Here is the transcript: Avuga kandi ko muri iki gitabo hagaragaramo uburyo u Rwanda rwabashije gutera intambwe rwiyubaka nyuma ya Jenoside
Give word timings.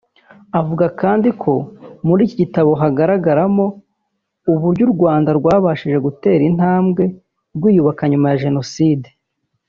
Avuga 0.59 0.85
kandi 1.01 1.29
ko 1.41 1.53
muri 2.07 2.21
iki 2.25 2.35
gitabo 2.41 2.71
hagaragaramo 2.81 3.65
uburyo 4.53 4.83
u 4.87 4.91
Rwanda 4.95 5.29
rwabashije 5.39 5.97
gutera 6.05 6.41
intambwe 6.51 7.03
rwiyubaka 7.55 8.03
nyuma 8.11 8.27
ya 8.31 8.41
Jenoside 8.45 9.07